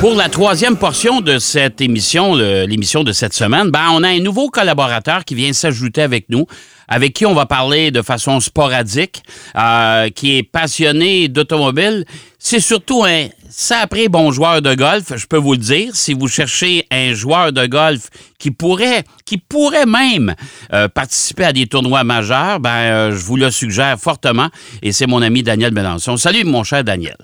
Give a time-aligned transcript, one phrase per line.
[0.00, 4.20] Pour la troisième portion de cette émission, l'émission de cette semaine, ben, on a un
[4.20, 6.46] nouveau collaborateur qui vient s'ajouter avec nous,
[6.88, 9.22] avec qui on va parler de façon sporadique,
[9.56, 12.06] euh, qui est passionné d'automobile.
[12.38, 15.94] C'est surtout un sacré bon joueur de golf, je peux vous le dire.
[15.94, 18.08] Si vous cherchez un joueur de golf
[18.38, 20.34] qui pourrait, qui pourrait même
[20.72, 24.48] euh, participer à des tournois majeurs, ben, euh, je vous le suggère fortement.
[24.80, 26.16] Et c'est mon ami Daniel Mélenchon.
[26.16, 27.18] Salut, mon cher Daniel.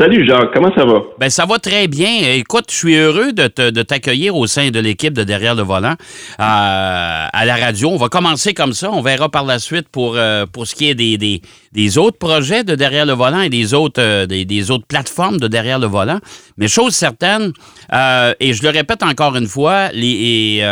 [0.00, 1.02] Salut Jacques, comment ça va?
[1.18, 2.08] Ben, ça va très bien.
[2.32, 5.62] Écoute, je suis heureux de, te- de t'accueillir au sein de l'équipe de Derrière le
[5.62, 5.94] volant euh,
[6.38, 7.90] à la radio.
[7.90, 8.90] On va commencer comme ça.
[8.90, 11.42] On verra par la suite pour, euh, pour ce qui est des, des,
[11.72, 15.36] des autres projets de Derrière le volant et des autres, euh, des, des autres plateformes
[15.38, 16.18] de Derrière le volant.
[16.56, 17.52] Mais chose certaine,
[17.92, 20.62] et je le répète encore une fois, les,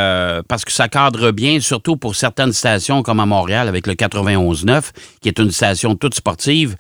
[0.49, 4.91] parce que ça cadre bien, surtout pour certaines stations comme à Montréal avec le 91.9,
[5.21, 6.77] qui est une station toute sportive,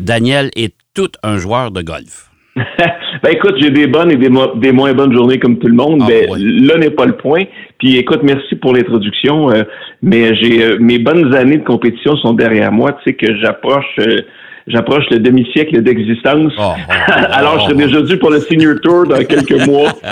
[0.00, 2.30] Daniel est tout un joueur de golf.
[2.56, 5.74] ben écoute, j'ai des bonnes et des, mo- des moins bonnes journées comme tout le
[5.74, 6.00] monde.
[6.02, 6.38] Ah, mais ouais.
[6.38, 7.42] là n'est pas le point.
[7.78, 9.50] Puis écoute, merci pour l'introduction.
[9.50, 9.64] euh,
[10.02, 12.92] mais j'ai euh, mes bonnes années de compétition sont derrière moi.
[13.02, 14.20] Tu sais que j'approche euh,
[14.66, 16.52] j'approche le demi-siècle d'existence.
[16.58, 19.66] Oh, oh, oh, Alors je serai oh, déjà dû pour le Senior Tour dans quelques
[19.66, 19.92] mois.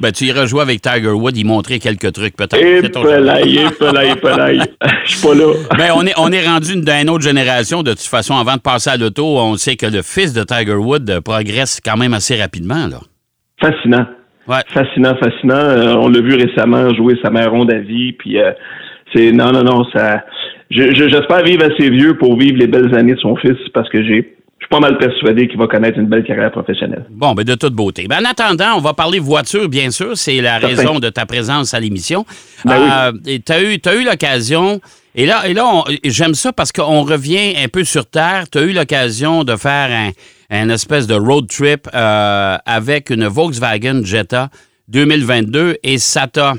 [0.00, 2.56] Ben, tu iras jouer avec Tiger Wood, y montrer quelques trucs peut-être.
[2.60, 3.08] Et C'est ton jeu.
[3.10, 4.60] pelaille, et pelaille, pelaille.
[5.04, 5.52] Je suis pas là.
[5.78, 7.82] Ben, on est, on est rendu une- d'une autre génération.
[7.82, 10.74] De toute façon, avant de passer à l'auto, on sait que le fils de Tiger
[10.74, 12.88] Wood euh, progresse quand même assez rapidement.
[12.88, 12.98] Là.
[13.60, 14.06] Fascinant.
[14.48, 14.60] Ouais.
[14.68, 15.54] Fascinant, fascinant.
[15.54, 18.12] Euh, on l'a vu récemment jouer sa mère ronde à vie.
[18.14, 18.50] Puis euh,
[19.14, 20.24] c'est non, non, non, ça.
[20.70, 23.88] Je- je- J'espère vivre assez vieux pour vivre les belles années de son fils parce
[23.88, 24.36] que j'ai.
[24.58, 27.06] Je suis pas mal persuadé qu'il va connaître une belle carrière professionnelle.
[27.10, 28.06] Bon, ben de toute beauté.
[28.08, 30.18] Ben, en attendant, on va parler voiture, bien sûr.
[30.18, 30.76] C'est la Certain.
[30.76, 32.26] raison de ta présence à l'émission.
[32.66, 34.80] Ben tu as eu, t'as eu l'occasion,
[35.14, 38.44] et là, et là j'aime ça parce qu'on revient un peu sur Terre.
[38.52, 40.10] Tu as eu l'occasion de faire un,
[40.50, 44.50] un espèce de road trip euh, avec une Volkswagen Jetta
[44.88, 46.52] 2022 et ça t'a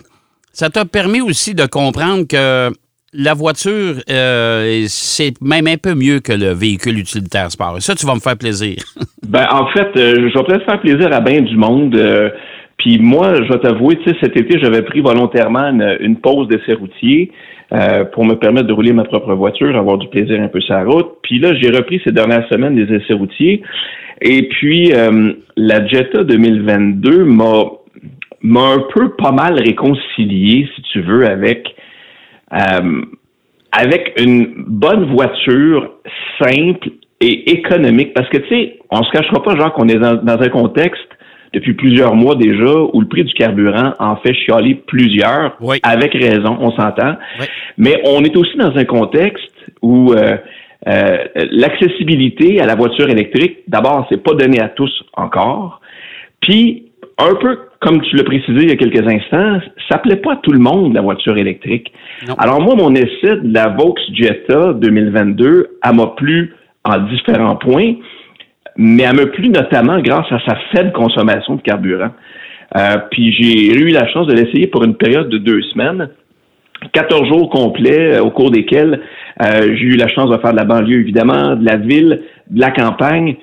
[0.53, 2.71] ça t'a permis aussi de comprendre que
[3.13, 7.81] la voiture, euh, c'est même un peu mieux que le véhicule utilitaire sport.
[7.81, 8.75] Ça, tu vas me faire plaisir.
[9.27, 11.95] Ben, en fait, euh, je vais peut-être faire plaisir à bien du monde.
[11.95, 12.31] euh,
[12.75, 16.49] puis moi, je vais t'avouer, tu sais, cet été, j'avais pris volontairement une, une pause
[16.49, 17.31] d'essai routier
[17.71, 20.73] euh, pour me permettre de rouler ma propre voiture, avoir du plaisir un peu sur
[20.73, 21.11] la route.
[21.23, 23.61] Puis là, j'ai repris ces dernières semaines des essais routiers.
[24.21, 27.63] Et puis, euh, la Jetta 2022 m'a
[28.43, 31.67] m'a un peu pas mal réconcilié, si tu veux, avec
[32.53, 33.01] euh,
[33.71, 35.91] avec une bonne voiture
[36.39, 36.89] simple
[37.21, 38.13] et économique.
[38.13, 41.07] Parce que, tu sais, on se cachera pas, genre, qu'on est dans, dans un contexte
[41.53, 45.79] depuis plusieurs mois déjà où le prix du carburant en fait chialer plusieurs, Oui.
[45.83, 47.15] avec raison, on s'entend.
[47.39, 47.45] Oui.
[47.77, 49.51] Mais on est aussi dans un contexte
[49.81, 50.37] où euh,
[50.87, 51.17] euh,
[51.51, 55.81] l'accessibilité à la voiture électrique, d'abord, c'est pas donné à tous encore.
[56.41, 60.33] Puis, un peu comme tu l'as précisé il y a quelques instants, ça plaît pas
[60.33, 61.91] à tout le monde, la voiture électrique.
[62.27, 62.35] Non.
[62.35, 67.93] Alors moi, mon essai de la Vaux Jetta 2022, elle m'a plu en différents points,
[68.77, 72.11] mais elle m'a plu notamment grâce à sa faible consommation de carburant.
[72.77, 76.09] Euh, puis j'ai eu la chance de l'essayer pour une période de deux semaines.
[76.93, 79.01] 14 jours complets euh, au cours desquels
[79.41, 82.59] euh, j'ai eu la chance de faire de la banlieue, évidemment, de la ville, de
[82.59, 83.35] la campagne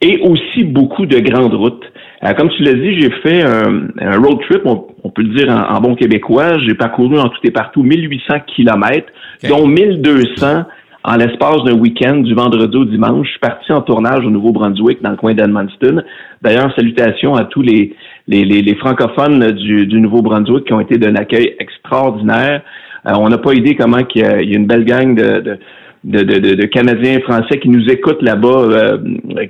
[0.00, 1.89] et aussi beaucoup de grandes routes.
[2.22, 5.34] Euh, comme tu l'as dit, j'ai fait un, un road trip, on, on peut le
[5.34, 6.58] dire en, en bon québécois.
[6.66, 9.10] J'ai parcouru en tout et partout 1800 kilomètres,
[9.48, 10.64] dont 1200
[11.02, 13.26] en l'espace d'un week-end du vendredi au dimanche.
[13.26, 16.02] Je suis parti en tournage au Nouveau-Brunswick, dans le coin d'Edmundston.
[16.42, 17.94] D'ailleurs, salutations à tous les,
[18.28, 22.62] les, les, les francophones du, du Nouveau-Brunswick qui ont été d'un accueil extraordinaire.
[23.06, 25.14] Euh, on n'a pas idée comment qu'il y, a, il y a une belle gang
[25.14, 25.58] de, de
[26.04, 28.98] de, de, de, de Canadiens et Français qui nous écoutent là-bas, euh,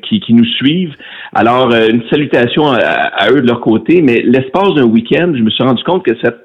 [0.09, 0.94] qui, qui nous suivent.
[1.33, 5.43] Alors, euh, une salutation à, à eux de leur côté, mais l'espace d'un week-end, je
[5.43, 6.38] me suis rendu compte que cette,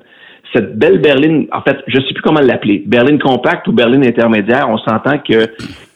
[0.54, 4.68] cette belle berline, en fait, je sais plus comment l'appeler, berline compacte ou berline intermédiaire,
[4.70, 5.48] on s'entend que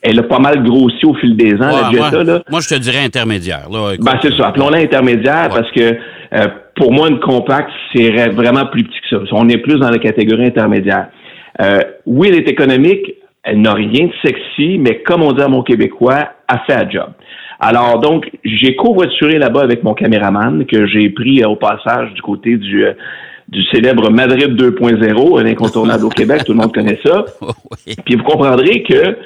[0.01, 2.41] elle a pas mal grossi au fil des ans, la Ouais, Jetta, moi, là.
[2.49, 3.67] moi, je te dirais intermédiaire.
[3.71, 4.47] Là, Écoute, Ben, c'est ça.
[4.47, 5.59] Appelons-la intermédiaire Ouais.
[5.61, 5.97] parce que
[6.33, 9.23] euh, pour moi, une compacte, c'est ra- vraiment plus petit que ça.
[9.33, 11.07] On est plus dans la catégorie intermédiaire.
[11.61, 13.13] Euh, oui, elle est économique,
[13.49, 16.89] elle n'a rien de sexy, mais comme on dit à mon québécois, elle fait un
[16.89, 17.09] job.
[17.59, 22.21] Alors donc, j'ai covoituré là-bas avec mon caméraman que j'ai pris euh, au passage du
[22.21, 22.93] côté du euh,
[23.47, 27.25] du célèbre Madrid 2.0, un incontournable au Québec, tout le monde connaît ça.
[27.41, 27.95] oui.
[28.05, 29.17] Puis vous comprendrez que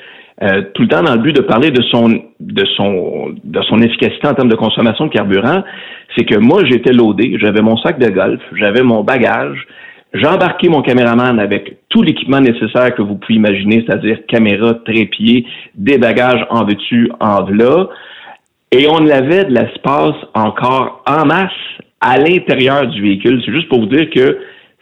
[0.41, 2.07] euh, tout le temps dans le but de parler de son
[2.39, 5.63] de son de son efficacité en termes de consommation de carburant,
[6.15, 9.67] c'est que moi j'étais loadé, j'avais mon sac de golf, j'avais mon bagage,
[10.13, 15.45] J'ai embarqué mon caméraman avec tout l'équipement nécessaire que vous pouvez imaginer, c'est-à-dire caméra, trépied,
[15.73, 17.89] des bagages en veux-tu, en v'là.
[18.71, 21.51] Et on avait de l'espace encore en masse
[21.99, 23.41] à l'intérieur du véhicule.
[23.43, 24.37] C'est juste pour vous dire que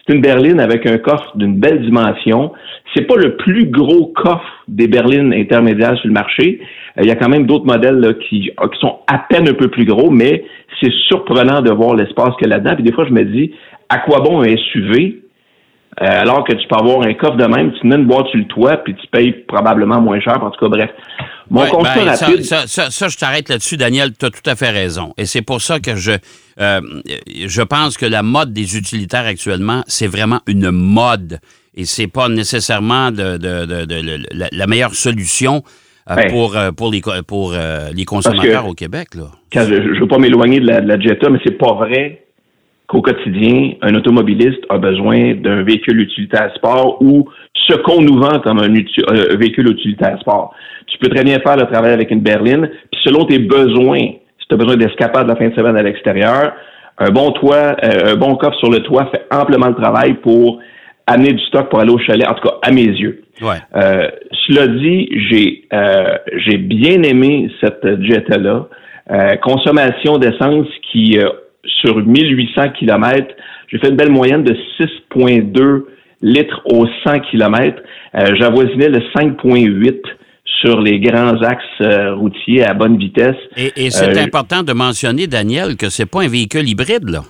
[0.05, 2.51] c'est une berline avec un coffre d'une belle dimension.
[2.93, 6.59] C'est pas le plus gros coffre des berlines intermédiaires sur le marché.
[6.97, 9.69] Euh, il y a quand même d'autres modèles qui, qui, sont à peine un peu
[9.69, 10.43] plus gros, mais
[10.81, 12.75] c'est surprenant de voir l'espace qu'il y a là-dedans.
[12.75, 13.53] Puis des fois, je me dis,
[13.87, 15.20] à quoi bon un SUV
[15.99, 18.37] euh, alors que tu peux avoir un coffre de même, tu mets une boîte sur
[18.37, 20.41] le toit, puis tu payes probablement moins cher.
[20.41, 20.89] En tout cas, bref.
[21.49, 22.43] Mon constat ben, rapide...
[22.43, 24.11] Ça, ça, ça, je t'arrête là-dessus, Daniel.
[24.17, 25.13] Tu as tout à fait raison.
[25.17, 26.13] Et c'est pour ça que je,
[26.61, 26.79] euh,
[27.27, 31.39] je pense que la mode des utilitaires actuellement, c'est vraiment une mode.
[31.75, 35.61] Et c'est pas nécessairement de, de, de, la, meilleure solution
[36.09, 37.53] euh, ben, pour, pour, les, pour
[37.93, 39.09] les consommateurs au Québec.
[39.15, 39.25] Là.
[39.53, 42.23] je ne veux pas m'éloigner de la, de la Jetta, mais c'est pas vrai
[42.91, 48.41] qu'au quotidien, un automobiliste a besoin d'un véhicule utilitaire sport ou ce qu'on nous vend
[48.41, 48.67] comme un,
[49.37, 50.53] véhicule utilitaire sport.
[50.87, 53.99] Tu peux très bien faire le travail avec une berline, puis selon tes besoins,
[54.39, 56.51] si tu as besoin d'escapade la fin de semaine à l'extérieur,
[56.97, 60.59] un bon toit, euh, un bon coffre sur le toit fait amplement le travail pour
[61.07, 63.23] amener du stock pour aller au chalet, en tout cas à mes yeux.
[63.41, 63.55] Ouais.
[63.73, 64.09] Euh,
[64.47, 68.67] cela dit, j'ai euh, j'ai bien aimé cette Jetta-là.
[69.09, 71.17] Euh, consommation d'essence qui
[71.65, 73.35] sur 1800 km,
[73.67, 75.83] j'ai fait une belle moyenne de 6,2
[76.21, 77.81] litres au 100 km.
[78.15, 80.01] Euh, J'avoisinais le 5,8
[80.61, 83.35] sur les grands axes euh, routiers à bonne vitesse.
[83.57, 87.21] Et, c'est euh, important de mentionner, Daniel, que c'est pas un véhicule hybride, là.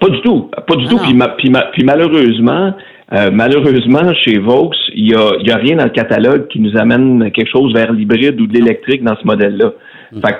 [0.00, 0.98] Pas du tout, pas du tout.
[1.00, 2.74] Ah puis, puis, malheureusement,
[3.12, 6.76] euh, malheureusement, chez Vaux, il y a, y a, rien dans le catalogue qui nous
[6.76, 9.72] amène quelque chose vers l'hybride ou de l'électrique dans ce modèle-là.
[10.12, 10.20] Hmm.
[10.20, 10.36] Fait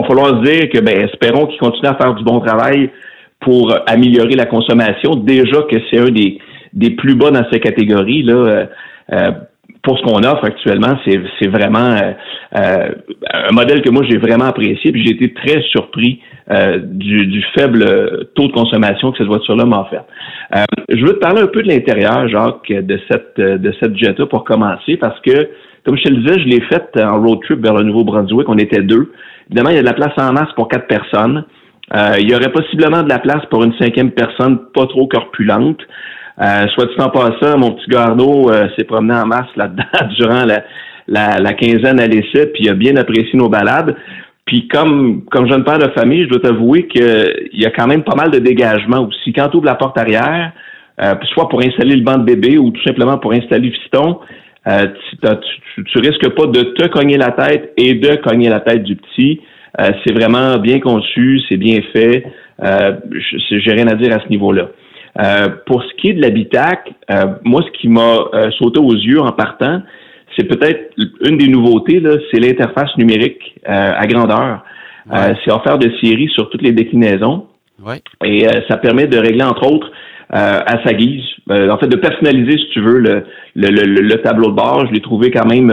[0.00, 2.90] va falloir se dire que, ben, espérons qu'ils continuent à faire du bon travail
[3.40, 5.14] pour améliorer la consommation.
[5.16, 6.38] Déjà que c'est un des,
[6.72, 8.34] des plus bas dans ces catégories, là.
[8.34, 8.66] Euh,
[9.12, 9.30] euh,
[9.82, 11.94] pour ce qu'on offre actuellement, c'est vraiment
[12.56, 12.88] euh,
[13.34, 14.92] un modèle que moi j'ai vraiment apprécié.
[14.92, 16.20] Puis j'ai été très surpris
[16.84, 17.84] du, du, faible
[18.34, 20.04] taux de consommation que cette voiture-là m'a offert.
[20.88, 24.44] je veux te parler un peu de l'intérieur, Jacques, de cette de cette Jetta pour
[24.44, 25.50] commencer, parce que
[25.84, 28.48] comme je te le disais, je l'ai faite en road trip vers le Nouveau-Brunswick.
[28.48, 29.12] On était deux.
[29.50, 31.44] Évidemment, il y a de la place en masse pour quatre personnes.
[31.94, 35.80] Euh, il y aurait possiblement de la place pour une cinquième personne pas trop corpulente.
[36.40, 39.84] Euh, soit dit en passant, mon petit Garneau euh, s'est promené en masse là-dedans
[40.18, 40.64] durant la,
[41.06, 43.94] la, la, quinzaine à l'essai, puis il a bien apprécié nos balades.
[44.44, 48.02] Puis comme comme jeune père de famille, je dois t'avouer qu'il y a quand même
[48.02, 49.32] pas mal de dégagement aussi.
[49.32, 50.52] Quand tu ouvres la porte arrière,
[51.00, 54.18] euh, soit pour installer le banc de bébé ou tout simplement pour installer le fiston,
[54.66, 54.86] euh,
[55.74, 58.96] tu, tu, risques pas de te cogner la tête et de cogner la tête du
[58.96, 59.40] petit.
[59.80, 62.24] Euh, c'est vraiment bien conçu, c'est bien fait.
[62.62, 62.92] Euh,
[63.50, 64.68] J'ai rien à dire à ce niveau-là.
[65.20, 68.16] Euh, pour ce qui est de l'habitacle, euh, moi, ce qui m'a
[68.58, 69.82] sauté aux yeux en partant,
[70.36, 70.92] c'est peut-être
[71.28, 72.02] une des nouveautés,
[72.32, 74.64] c'est l'interface numérique à grandeur.
[75.44, 77.46] c'est offert de série sur toutes les déclinaisons.
[78.24, 79.90] Et ça permet de régler, entre autres,
[80.30, 83.24] à sa guise, en fait, de personnaliser, si tu veux, le,
[83.54, 84.86] le, le, tableau de bord.
[84.86, 85.70] Je l'ai trouvé quand même,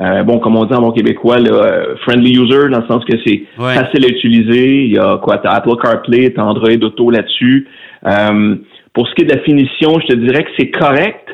[0.00, 3.16] euh, bon, comme on dit en bon québécois, euh, friendly user, dans le sens que
[3.24, 4.84] c'est facile à utiliser.
[4.84, 7.66] Il y a quoi, t'as Apple CarPlay, t'as Android Auto là-dessus.
[8.06, 8.56] Euh,
[8.92, 11.28] pour ce qui est de la finition, je te dirais que c'est correct,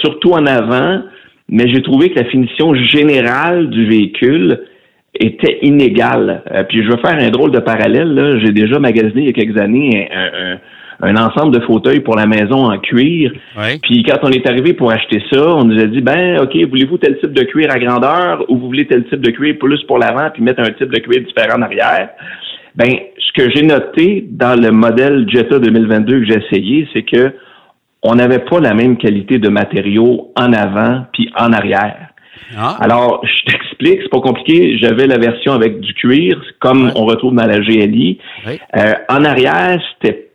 [0.00, 1.02] surtout en avant,
[1.48, 4.60] mais j'ai trouvé que la finition générale du véhicule
[5.18, 6.42] était inégale.
[6.68, 8.40] puis je veux faire un drôle de parallèle.
[8.44, 10.58] J'ai déjà magasiné il y a quelques années un un
[11.02, 13.32] ensemble de fauteuils pour la maison en cuir.
[13.82, 16.98] Puis quand on est arrivé pour acheter ça, on nous a dit ben ok, voulez-vous
[16.98, 19.98] tel type de cuir à grandeur ou vous voulez tel type de cuir plus pour
[19.98, 22.10] l'avant puis mettre un type de cuir différent en arrière?
[22.74, 22.88] Ben
[23.18, 27.32] ce que j'ai noté dans le modèle Jetta 2022 que j'ai essayé, c'est que
[28.02, 32.10] on n'avait pas la même qualité de matériaux en avant puis en arrière.
[32.56, 32.76] Ah.
[32.80, 34.78] Alors, je t'explique, c'est pas compliqué.
[34.78, 38.18] J'avais la version avec du cuir, comme on retrouve dans la GLI.
[38.46, 40.25] Euh, en arrière, c'était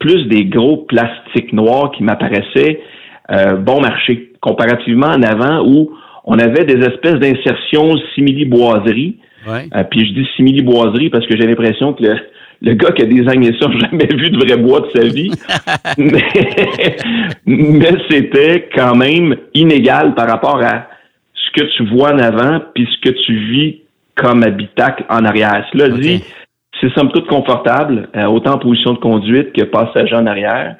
[0.00, 2.80] plus des gros plastiques noirs qui m'apparaissaient
[3.30, 5.92] euh, bon marché, comparativement en avant où
[6.24, 9.18] on avait des espèces d'insertions simili-boiseries.
[9.48, 12.16] Euh, puis je dis simili-boiserie parce que j'ai l'impression que le,
[12.62, 15.30] le gars qui a désigné ça n'a jamais vu de vrai bois de sa vie.
[17.46, 20.88] mais, c'était quand même inégal par rapport à
[21.34, 23.80] ce que tu vois en avant puis ce que tu vis
[24.16, 25.64] comme habitacle en arrière.
[25.72, 26.22] Cela dit,
[26.80, 30.76] c'est somme toute confortable, euh, autant en position de conduite que passager en arrière.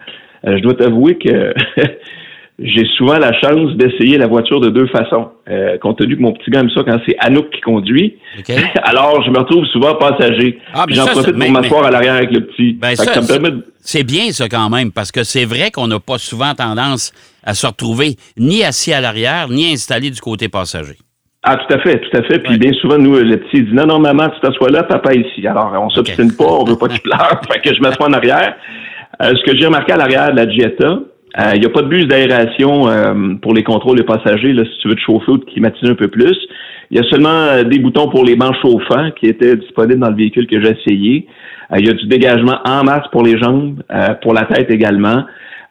[0.47, 1.53] Euh, je dois t'avouer que
[2.59, 5.29] j'ai souvent la chance d'essayer la voiture de deux façons.
[5.49, 8.17] Euh, compte tenu que mon petit gars aime ça quand c'est Anouk qui conduit,
[8.83, 10.59] alors je me retrouve souvent passager.
[10.75, 12.75] Ah, J'en profite pour mais- m'asseoir à l'arrière avec le petit.
[12.75, 16.19] Ben, ça, de- C'est bien ça quand même, parce que c'est vrai qu'on n'a pas
[16.19, 17.13] souvent tendance
[17.45, 20.97] à se retrouver ni assis à l'arrière, ni installé du côté passager.
[21.43, 22.39] Ah, tout à fait, tout à fait.
[22.41, 22.59] Puis Ouais.
[22.59, 25.47] bien souvent, nous, le petit dit non, non, maman, tu t'assois là, papa ici.
[25.47, 27.41] Alors, on s'obstine pas, on veut pas qu'il pleure.
[27.53, 28.57] fait que je m'assois en arrière.
[29.23, 30.87] Euh, ce que j'ai remarqué à l'arrière de la Jetta,
[31.39, 34.65] euh, il n'y a pas de buse d'aération euh, pour les contrôles des passagers, là,
[34.65, 36.37] si tu veux te chauffer ou te climatiser un peu plus.
[36.91, 40.11] Il y a seulement euh, des boutons pour les bancs chauffants qui étaient disponibles dans
[40.11, 41.27] le véhicule que j'ai essayé.
[41.73, 44.71] Euh, il y a du dégagement en masse pour les jambes, euh, pour la tête
[44.71, 45.25] également.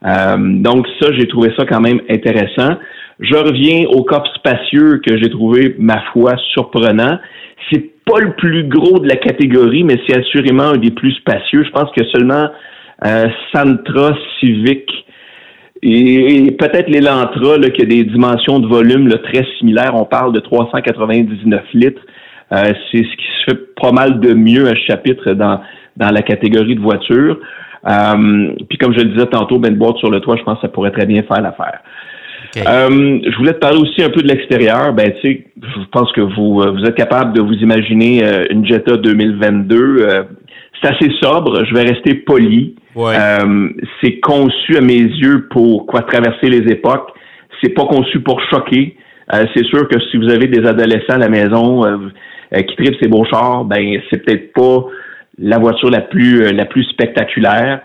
[0.06, 2.78] Euh, donc ça, j'ai trouvé ça quand même intéressant.
[3.20, 7.20] Je reviens au coffre spacieux que j'ai trouvé, ma foi, surprenant.
[7.72, 11.64] C'est pas le plus gros de la catégorie, mais c'est assurément un des plus spacieux.
[11.66, 12.48] Je pense que seulement
[13.06, 14.90] euh, Santra, Civic
[15.82, 19.96] et, peut-être l'Elantra, qui a des dimensions de volume très similaires.
[19.96, 22.02] On parle de 399 litres.
[22.52, 25.62] Euh, c'est ce qui se fait pas mal de mieux à ce chapitre dans,
[25.98, 27.40] dans la catégorie de voitures.
[27.88, 30.56] Euh, puis comme je le disais tantôt, ben, une boîte sur le toit, je pense
[30.56, 31.80] que ça pourrait très bien faire l'affaire.
[32.58, 34.94] Euh, je voulais te parler aussi un peu de l'extérieur.
[34.94, 38.46] Ben, tu sais, je pense que vous, euh, vous êtes capable de vous imaginer euh,
[38.50, 39.76] une Jetta 2022.
[39.78, 40.24] Euh,
[40.82, 41.66] c'est assez sobre.
[41.66, 42.76] Je vais rester poli.
[42.96, 43.16] Ouais.
[44.02, 47.12] C'est conçu à mes yeux pour quoi traverser les époques.
[47.62, 48.96] C'est pas conçu pour choquer.
[49.54, 51.84] C'est sûr que si vous avez des adolescents à la maison
[52.52, 54.86] qui tripent ces beaux chars, ben c'est peut-être pas
[55.38, 57.82] la voiture la plus la plus spectaculaire.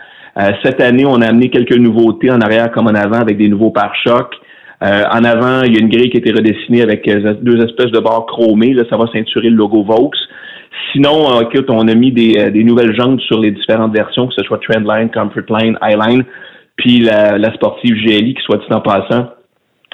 [0.64, 3.70] Cette année, on a amené quelques nouveautés en arrière comme en avant avec des nouveaux
[3.70, 4.36] pare-chocs.
[4.82, 7.62] Euh, en avant, il y a une grille qui a été redessinée avec euh, deux
[7.64, 8.74] espèces de barres chromées.
[8.74, 10.10] Là, ça va ceinturer le logo Vaux.
[10.92, 14.26] Sinon, euh, écoute, on a mis des, euh, des nouvelles jantes sur les différentes versions,
[14.26, 16.24] que ce soit Trendline, Comfortline, Highline,
[16.76, 19.28] puis la, la sportive GLI, qui soit dit en passant.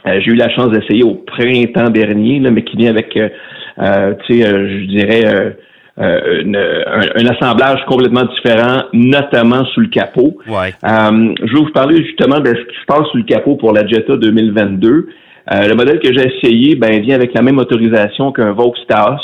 [0.06, 4.14] Euh, j'ai eu la chance d'essayer au printemps dernier, là, mais qui vient avec, euh,
[4.26, 5.56] tu sais, je dirais,
[6.00, 10.38] euh, une- un, un assemblage complètement différent, notamment sous le capot.
[10.48, 10.72] Ouais.
[10.84, 13.72] Euh, je vais vous parler justement de ce qui se passe sous le capot pour
[13.72, 15.08] la Jetta 2022.
[15.52, 19.18] Euh, le modèle que j'ai essayé ben, vient avec la même autorisation qu'un Vaux Taos,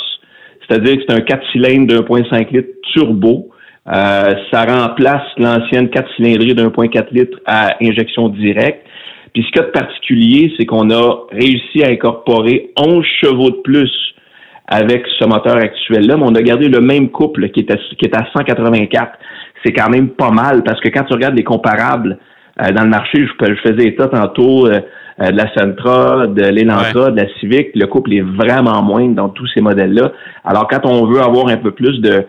[0.69, 3.49] c'est-à-dire que c'est un 4 cylindres de 1.5 litres turbo.
[3.89, 8.85] Euh, ça remplace l'ancienne 4 cylindrée de 1.4 litres à injection directe.
[9.33, 13.51] Puis ce qu'il y a de particulier, c'est qu'on a réussi à incorporer 11 chevaux
[13.51, 13.91] de plus
[14.69, 18.05] avec ce moteur actuel-là, mais on a gardé le même couple qui est à, qui
[18.05, 19.13] est à 184.
[19.65, 22.19] C'est quand même pas mal parce que quand tu regardes les comparables
[22.61, 24.81] euh, dans le marché, je, je faisais état tantôt euh,
[25.23, 29.29] euh, de la Sentra, de l'Elantra, de la Civic, le couple est vraiment moindre dans
[29.29, 30.13] tous ces modèles-là.
[30.45, 32.25] Alors quand on veut avoir un peu plus de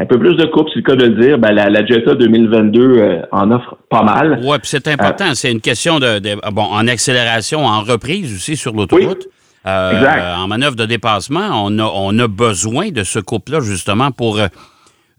[0.00, 2.14] un peu plus de couple, c'est le cas de le dire, ben, la, la Jetta
[2.14, 4.38] 2022 euh, en offre pas mal.
[4.44, 5.24] Oui, puis c'est important.
[5.34, 9.26] c'est une question de, de- Bon, en accélération, en reprise aussi sur l'autoroute.
[9.68, 14.38] Euh, en manœuvre de dépassement, on a, on a besoin de ce couple-là, justement, pour.
[14.38, 14.46] euh,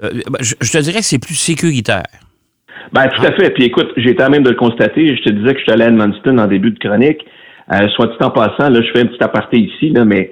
[0.03, 2.03] euh, je, je te dirais que c'est plus sécuritaire.
[2.93, 3.51] Ben, tout à fait.
[3.51, 5.15] Puis écoute, j'ai été à même de le constater.
[5.15, 7.19] Je te disais que je suis allé à Edmundston en début de chronique.
[7.71, 10.31] Euh, soit dit en passant, là, je fais un petit aparté ici, là, mais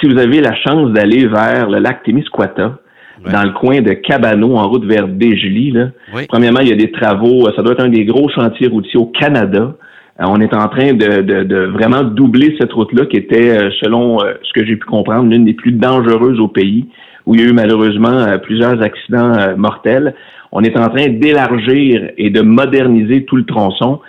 [0.00, 2.78] si vous avez la chance d'aller vers le lac Témiscouata,
[3.24, 3.30] Ouais.
[3.30, 6.26] dans le coin de Cabano, en route vers Dégely, là, Oui.
[6.28, 7.48] premièrement, il y a des travaux.
[7.54, 9.76] Ça doit être un des gros chantiers routiers au Canada.
[10.22, 13.70] Euh, on est en train de, de- de vraiment doubler cette route-là, qui était, euh,
[13.82, 16.86] selon euh, ce que j'ai pu comprendre, l'une des plus dangereuses au pays,
[17.26, 20.14] où il y a eu malheureusement plusieurs accidents mortels.
[20.50, 24.00] On est en train d'élargir et de moderniser tout le tronçon.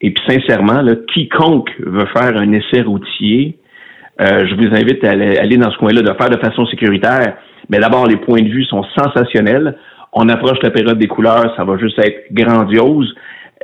[0.00, 3.58] Et puis sincèrement, là, quiconque veut faire un essai routier,
[4.20, 7.34] euh, je vous invite à aller, aller dans ce coin-là, de faire de façon sécuritaire.
[7.68, 9.76] Mais d'abord, les points de vue sont sensationnels.
[10.14, 13.14] On approche la période des couleurs, ça va juste être grandiose.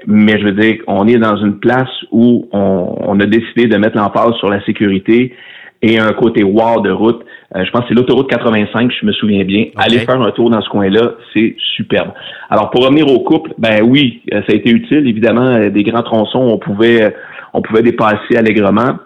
[0.07, 3.77] Mais je veux dire, on est dans une place où on, on a décidé de
[3.77, 5.35] mettre l'emphase sur la sécurité
[5.83, 7.25] et un côté wow de route.
[7.55, 9.67] Euh, je pense que c'est l'autoroute 85, je me souviens bien.
[9.77, 12.13] Allez faire un tour dans ce coin-là, c'est superbe.
[12.51, 15.07] Alors pour revenir au couple, ben oui, euh, ça a été utile.
[15.09, 17.15] Évidemment, euh, des grands tronçons, on pouvait,
[17.55, 18.99] on pouvait dépasser allègrement.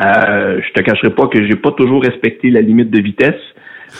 [0.00, 3.40] Euh, je te cacherai pas que j'ai pas toujours respecté la limite de vitesse.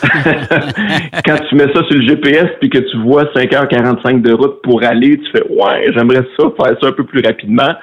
[1.25, 4.83] Quand tu mets ça sur le GPS puis que tu vois 5h45 de route pour
[4.83, 7.73] aller, tu fais ouais, j'aimerais ça faire ça un peu plus rapidement.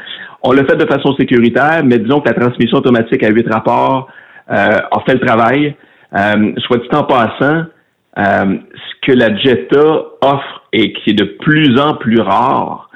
[0.42, 4.08] On l'a fait de façon sécuritaire, mais disons que la transmission automatique à huit rapports
[4.50, 5.74] euh, a fait le travail.
[6.14, 7.64] Euh, soit dit en passant,
[8.18, 12.90] euh, ce que la Jetta offre et qui est de plus en plus rare,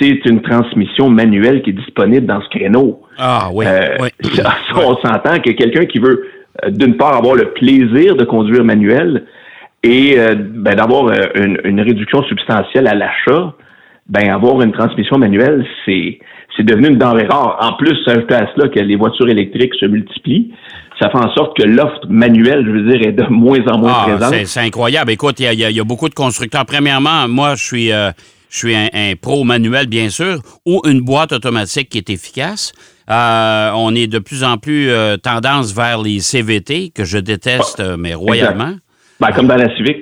[0.00, 3.02] c'est une transmission manuelle qui est disponible dans ce créneau.
[3.18, 3.64] Ah oui.
[3.66, 4.08] Euh, oui.
[4.76, 6.26] on s'entend que quelqu'un qui veut,
[6.68, 9.24] d'une part, avoir le plaisir de conduire manuel
[9.82, 13.54] et euh, ben, d'avoir euh, une, une réduction substantielle à l'achat,
[14.08, 16.18] ben avoir une transmission manuelle, c'est
[16.56, 17.58] c'est devenu une denrée rare.
[17.60, 20.52] En plus, ajouter à cela que les voitures électriques se multiplient,
[21.00, 23.92] ça fait en sorte que l'offre manuelle, je veux dire, est de moins en moins
[23.92, 24.32] Ah, présente.
[24.34, 25.10] c'est- c'est incroyable.
[25.10, 26.64] Écoute, il y, y a- il y a beaucoup de constructeurs.
[26.64, 28.10] Premièrement, moi, je suis, euh,
[28.50, 32.72] je suis un, un pro manuel, bien sûr, ou une boîte automatique qui est efficace.
[33.10, 37.80] Euh, on est de plus en plus euh, tendance vers les CVT, que je déteste,
[37.80, 38.74] euh, mais royalement.
[39.20, 39.96] Ben, comme dans la Civic.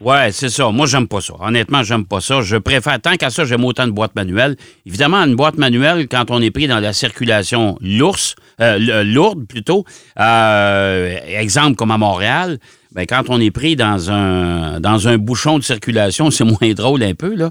[0.00, 0.68] Ouais, c'est ça.
[0.70, 1.34] Moi, j'aime pas ça.
[1.38, 2.40] Honnêtement, j'aime pas ça.
[2.42, 4.56] Je préfère, tant qu'à ça, j'aime autant de boîtes manuelles.
[4.84, 9.84] Évidemment, une boîte manuelle, quand on est pris dans la circulation lourde plutôt,
[10.16, 12.58] exemple comme à Montréal,
[12.90, 17.04] ben, quand on est pris dans un, dans un bouchon de circulation, c'est moins drôle
[17.04, 17.50] un peu, là.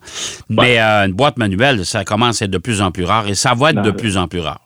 [0.50, 3.54] Mais une boîte manuelle, ça commence à être de plus en plus rare et ça
[3.54, 4.60] va être Non, de plus en plus rare.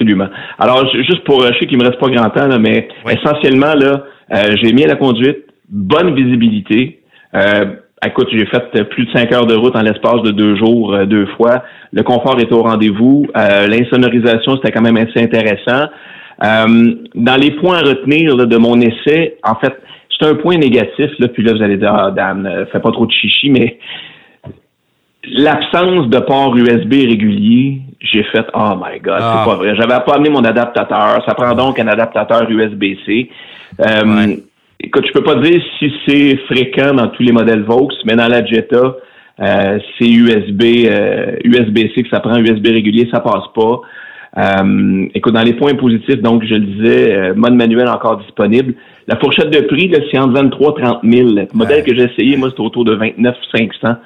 [0.00, 0.28] Absolument.
[0.58, 2.88] Alors, ju- juste pour, euh, je sais qu'il me reste pas grand temps, là, mais
[3.04, 3.12] Oui.
[3.12, 7.00] essentiellement, là, euh, j'ai mis à la conduite, bonne visibilité.
[7.34, 7.66] Euh,
[8.06, 10.94] écoute, j'ai fait euh, plus de cinq heures de route en l'espace de deux jours,
[10.94, 11.64] euh, deux fois.
[11.92, 13.26] Le confort est au rendez-vous.
[13.34, 15.88] L'insonorisation, c'était quand même assez intéressant.
[16.42, 19.74] Euh, dans les points à retenir là, de mon essai, en fait,
[20.18, 23.04] c'est un point négatif, là, puis là, vous allez dire, ah, Dan, fais pas trop
[23.06, 23.78] de chichi, mais
[25.24, 29.44] l'absence de port USB régulier, j'ai fait oh my god, Ah.
[29.44, 29.74] c'est pas vrai.
[29.76, 31.22] J'avais pas amené mon adaptateur.
[31.26, 33.28] Ça prend donc un adaptateur USB-C.
[33.80, 34.38] Euh, Ouais.
[34.82, 38.28] Écoute, je peux pas dire si c'est fréquent dans tous les modèles Vaux, mais dans
[38.28, 38.96] la Jetta,
[39.40, 43.80] euh, c'est USB, euh, USB-C que ça prend, USB régulier, ça passe pas.
[44.38, 48.74] Euh, écoute, dans les points positifs, donc je le disais, euh, mode manuel encore disponible.
[49.08, 51.28] La fourchette de prix, c'est entre 23 et 30 000.
[51.30, 51.82] Le modèle Ouais.
[51.84, 53.96] que j'ai essayé, moi, c'était autour de 29 500.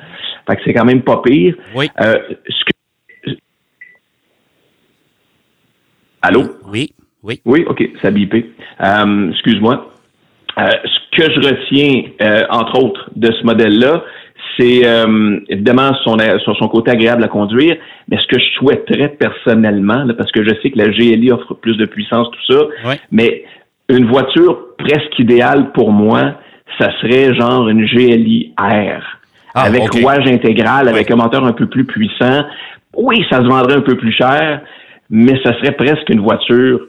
[0.47, 1.54] Fait que c'est quand même pas pire.
[1.76, 1.88] Oui.
[2.00, 2.14] Euh,
[2.49, 3.33] ce que...
[6.23, 6.43] Allô?
[6.73, 6.90] Oui,
[7.23, 7.40] oui.
[7.45, 8.50] Oui, OK, ça a bipé.
[8.81, 9.90] Euh, Excuse-moi.
[10.59, 14.04] Euh, ce que je retiens, euh, entre autres, de ce modèle-là,
[14.58, 17.76] c'est euh, évidemment son, son, son côté agréable à conduire,
[18.08, 21.54] mais ce que je souhaiterais personnellement, là, parce que je sais que la GLI offre
[21.54, 23.44] plus de puissance, tout ça, mais
[23.88, 26.34] une voiture presque idéale pour moi,
[26.78, 29.02] ça serait genre une GLI R.
[29.54, 32.44] Ah, avec rouage intégral, avec un moteur un peu plus puissant.
[32.96, 34.62] Oui, ça se vendrait un peu plus cher,
[35.11, 36.80] mais ça serait presque une voiture.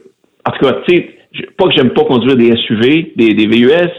[0.44, 1.16] En tout cas, tu sais,
[1.56, 3.90] pas que j'aime pas conduire des SUV, des, des VUS,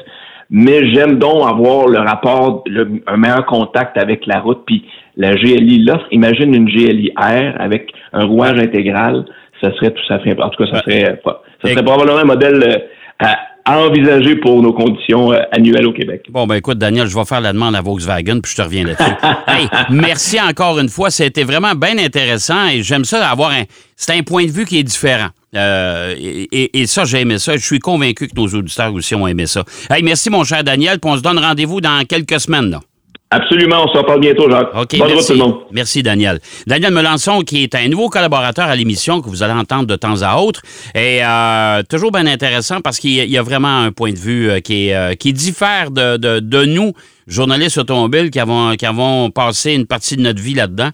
[0.50, 4.64] mais j'aime donc avoir le rapport, le- un meilleur contact avec la route.
[4.66, 6.06] Puis la GLI l'offre.
[6.12, 9.26] Imagine une GLI R avec un rouage intégral,
[9.62, 10.16] ça serait tout ça.
[10.16, 12.78] En tout cas, ça serait, euh, pas- ça serait probablement un modèle euh,
[13.20, 16.28] à, à envisager pour nos conditions euh, annuelles au Québec.
[16.30, 18.86] Bon, ben écoute, Daniel, je vais faire la demande à Volkswagen, puis je te reviens
[18.86, 19.12] là-dessus.
[19.48, 21.10] hey, merci encore une fois.
[21.10, 23.64] C'était vraiment bien intéressant et j'aime ça avoir un.
[23.96, 25.30] C'est un point de vue qui est différent.
[25.56, 27.56] Euh, et, ça, j'ai aimé ça.
[27.56, 29.64] Je suis convaincu que nos auditeurs aussi ont aimé ça.
[29.90, 32.70] Hey, merci, mon cher Daniel, puis on se donne rendez-vous dans quelques semaines.
[32.70, 32.82] Là.
[33.30, 34.70] Absolument, on se reparle bientôt, Jacques.
[34.74, 35.28] OK, Bonne route merci.
[35.28, 35.56] tout le monde.
[35.72, 36.40] Merci, Daniel.
[36.66, 40.22] Daniel Melançon, qui est un nouveau collaborateur à l'émission que vous allez entendre de temps
[40.22, 40.62] à autre.
[40.96, 44.60] Et euh, toujours bien intéressant parce qu'il y a- vraiment un point de vue euh,
[44.62, 46.94] qui, est, qui diffère de, de- de nous,
[47.28, 50.90] journalistes automobiles, qui avons, qui avons passé une partie de notre vie là-dedans.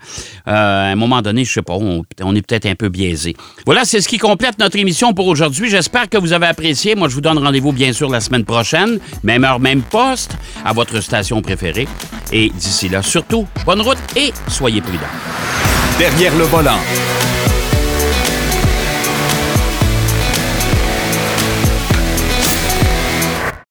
[0.48, 3.36] Euh, à un moment donné, je sais pas, on, on est peut-être un peu biaisé.
[3.66, 5.70] Voilà, c'est ce qui complète notre émission pour aujourd'hui.
[5.70, 6.96] J'espère que vous avez apprécié.
[6.96, 10.74] Moi, je vous donne rendez-vous bien sûr la semaine prochaine, même heure, même poste, à
[10.74, 11.88] votre station préférée.
[12.32, 15.02] Et d'ici là, surtout, bonne route et soyez prudents.
[16.00, 16.80] Derrière le volant.